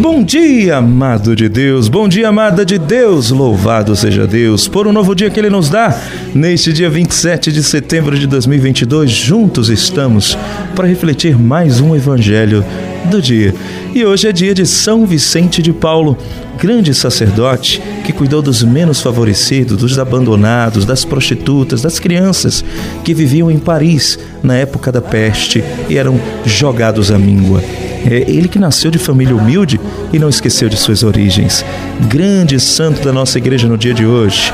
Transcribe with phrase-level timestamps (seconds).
[0.00, 1.88] Bom dia, amado de Deus.
[1.88, 3.30] Bom dia, amada de Deus.
[3.30, 5.96] Louvado seja Deus por um novo dia que Ele nos dá.
[6.34, 10.36] Neste dia 27 de setembro de 2022, juntos estamos
[10.74, 12.64] para refletir mais um Evangelho
[13.06, 13.54] do dia.
[13.94, 16.16] E hoje é dia de São Vicente de Paulo,
[16.58, 22.64] grande sacerdote que cuidou dos menos favorecidos, dos abandonados, das prostitutas, das crianças
[23.04, 27.62] que viviam em Paris na época da peste e eram jogados à míngua.
[28.06, 29.80] É ele que nasceu de família humilde
[30.12, 31.64] e não esqueceu de suas origens.
[32.08, 34.52] Grande santo da nossa igreja no dia de hoje.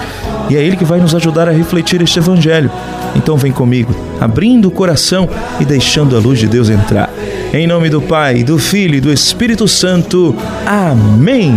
[0.51, 2.71] E é ele que vai nos ajudar a refletir este evangelho.
[3.15, 5.29] Então vem comigo, abrindo o coração
[5.61, 7.11] e deixando a luz de Deus entrar.
[7.57, 10.35] Em nome do Pai, do Filho e do Espírito Santo.
[10.67, 11.55] Amém.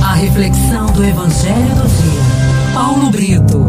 [0.00, 2.72] A reflexão do evangelho do dia.
[2.72, 3.66] Paulo Brito.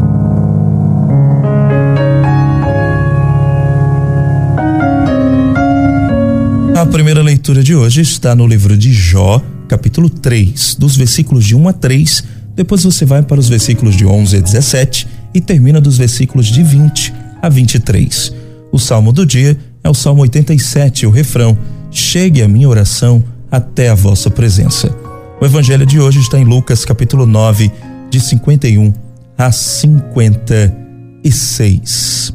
[6.79, 11.55] A primeira leitura de hoje está no livro de Jó, capítulo 3, dos versículos de
[11.55, 12.23] 1 a 3.
[12.55, 16.61] Depois você vai para os versículos de 11 a 17 e termina dos versículos de
[16.61, 18.35] 20 a 23.
[18.71, 21.57] O salmo do dia é o Salmo 87, o refrão:
[21.89, 24.95] Chegue a minha oração até a vossa presença.
[25.41, 27.69] O evangelho de hoje está em Lucas, capítulo 9,
[28.09, 28.93] de 51
[29.37, 32.33] a 56.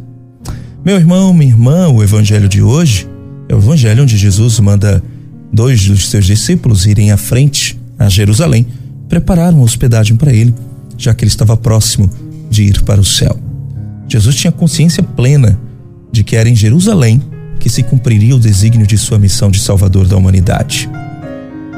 [0.84, 3.08] Meu irmão, minha irmã, o evangelho de hoje
[3.48, 5.00] é o evangelho onde Jesus manda
[5.52, 8.66] dois dos seus discípulos irem à frente a Jerusalém,
[9.08, 10.52] preparar uma hospedagem para ele,
[10.98, 12.10] já que ele estava próximo
[12.50, 13.38] de ir para o céu.
[14.08, 15.58] Jesus tinha consciência plena
[16.10, 17.20] de que era em Jerusalém
[17.58, 20.88] que se cumpriria o desígnio de sua missão de salvador da humanidade.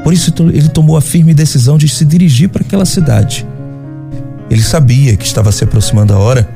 [0.03, 3.45] Por isso ele tomou a firme decisão de se dirigir para aquela cidade.
[4.49, 6.49] Ele sabia que estava se aproximando a hora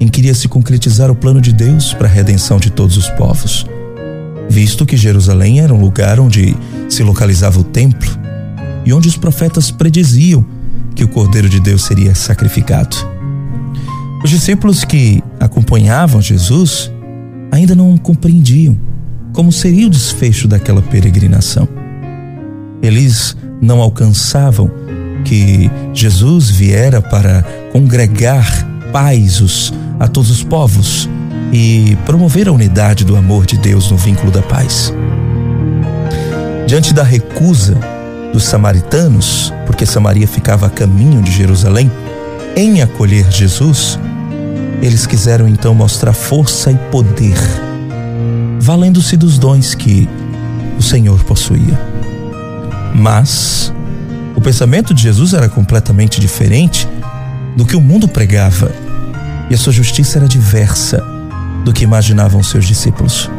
[0.00, 3.08] em que iria se concretizar o plano de Deus para a redenção de todos os
[3.10, 3.66] povos
[4.52, 6.54] visto que Jerusalém era um lugar onde
[6.88, 8.10] se localizava o templo
[8.84, 10.44] e onde os profetas prediziam
[10.94, 12.94] que o Cordeiro de Deus seria sacrificado.
[14.22, 16.92] Os discípulos que acompanhavam Jesus
[17.52, 18.76] ainda não compreendiam
[19.34, 21.68] como seria o desfecho daquela peregrinação.
[22.82, 24.70] Eles não alcançavam
[25.24, 31.08] que Jesus viera para congregar paz a todos os povos
[31.52, 34.92] e promover a unidade do amor de Deus no vínculo da paz.
[36.66, 37.78] Diante da recusa
[38.32, 41.90] dos samaritanos, porque Samaria ficava a caminho de Jerusalém,
[42.56, 43.98] em acolher Jesus,
[44.82, 47.38] eles quiseram então mostrar força e poder,
[48.60, 50.08] valendo-se dos dons que
[50.76, 51.80] o Senhor possuía.
[52.92, 53.72] Mas
[54.34, 56.88] o pensamento de Jesus era completamente diferente
[57.56, 58.72] do que o mundo pregava,
[59.48, 61.00] e a sua justiça era diversa
[61.64, 63.30] do que imaginavam seus discípulos.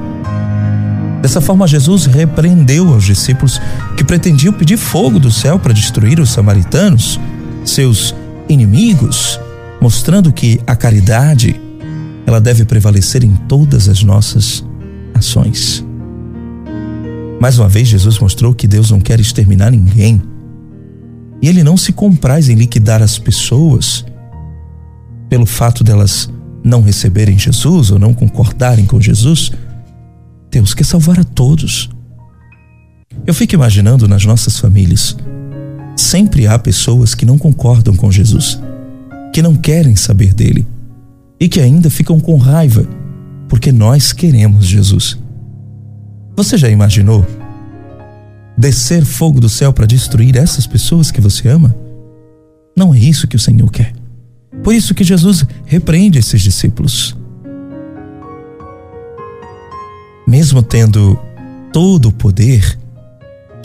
[1.21, 3.61] Dessa forma, Jesus repreendeu aos discípulos
[3.97, 7.19] que pretendiam pedir fogo do céu para destruir os samaritanos,
[7.65, 8.15] seus
[8.47, 9.39] inimigos,
[9.83, 11.59] mostrando que a caridade
[12.25, 14.63] ela deve prevalecer em todas as nossas
[15.13, 15.85] ações.
[17.37, 20.21] Mais uma vez, Jesus mostrou que Deus não quer exterminar ninguém.
[21.41, 24.05] E ele não se compraz em liquidar as pessoas
[25.27, 26.31] pelo fato delas
[26.63, 29.51] não receberem Jesus ou não concordarem com Jesus,
[30.49, 31.89] Deus quer salvar a todos.
[33.27, 35.17] Eu fico imaginando nas nossas famílias,
[35.97, 38.57] sempre há pessoas que não concordam com Jesus,
[39.33, 40.65] que não querem saber dele
[41.39, 42.87] e que ainda ficam com raiva
[43.49, 45.19] porque nós queremos Jesus.
[46.37, 47.25] Você já imaginou
[48.55, 51.75] descer fogo do céu para destruir essas pessoas que você ama?
[52.77, 53.93] Não é isso que o Senhor quer.
[54.63, 57.17] Por isso que Jesus repreende esses discípulos.
[60.27, 61.19] Mesmo tendo
[61.71, 62.77] todo o poder,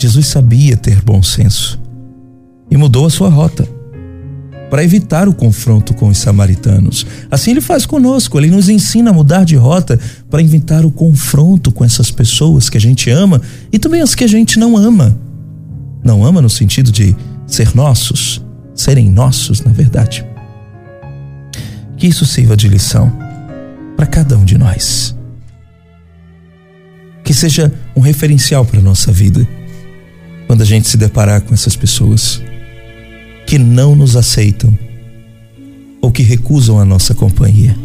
[0.01, 1.79] Jesus sabia ter bom senso
[2.71, 3.78] e mudou a sua rota
[4.69, 7.05] para evitar o confronto com os samaritanos.
[7.29, 9.99] Assim ele faz conosco, ele nos ensina a mudar de rota
[10.29, 13.41] para evitar o confronto com essas pessoas que a gente ama
[13.71, 15.17] e também as que a gente não ama.
[16.03, 17.15] Não ama no sentido de
[17.47, 18.41] ser nossos,
[18.75, 20.25] serem nossos, na verdade.
[21.97, 23.11] Que isso sirva de lição
[23.97, 25.15] para cada um de nós.
[27.23, 29.45] Que seja um referencial para a nossa vida
[30.47, 32.41] quando a gente se deparar com essas pessoas
[33.49, 34.77] que não nos aceitam
[35.99, 37.75] ou que recusam a nossa companhia.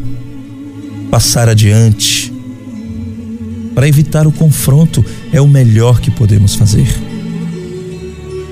[1.11, 2.31] Passar adiante
[3.75, 5.02] para evitar o confronto
[5.32, 6.87] é o melhor que podemos fazer.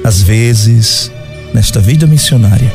[0.02, 1.12] Às vezes,
[1.52, 2.72] nesta vida missionária,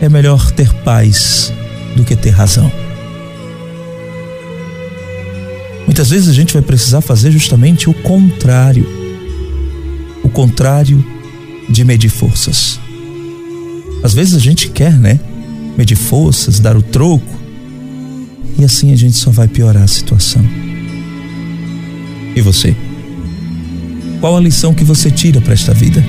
[0.00, 1.52] é melhor ter paz
[1.96, 2.70] do que ter razão.
[5.86, 8.86] Muitas vezes a gente vai precisar fazer justamente o contrário.
[10.22, 11.04] O contrário
[11.68, 12.78] de medir forças.
[14.08, 15.20] Às vezes a gente quer, né?
[15.76, 17.38] Medir forças, dar o troco.
[18.58, 20.42] E assim a gente só vai piorar a situação.
[22.34, 22.74] E você?
[24.18, 26.02] Qual a lição que você tira para esta vida?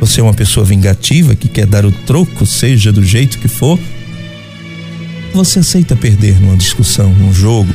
[0.00, 3.78] Você é uma pessoa vingativa que quer dar o troco, seja do jeito que for?
[5.34, 7.72] Você aceita perder numa discussão, num jogo,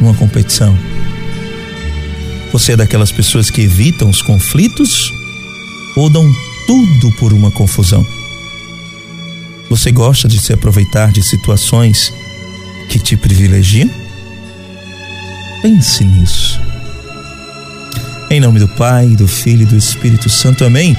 [0.00, 0.76] numa competição?
[2.50, 5.12] Você é daquelas pessoas que evitam os conflitos
[5.96, 6.28] ou dão
[6.66, 8.04] tudo por uma confusão?
[9.68, 12.12] Você gosta de se aproveitar de situações
[12.88, 13.90] que te privilegiam?
[15.62, 16.60] Pense nisso.
[18.30, 20.96] Em nome do Pai, do Filho e do Espírito Santo, amém.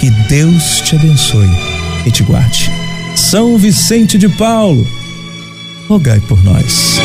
[0.00, 1.50] Que Deus te abençoe
[2.06, 2.70] e te guarde.
[3.16, 4.86] São Vicente de Paulo,
[5.88, 6.98] rogai por nós.